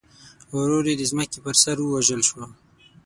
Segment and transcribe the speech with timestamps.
[0.55, 2.41] ورور یې د ځمکې پر سر ووژل شو.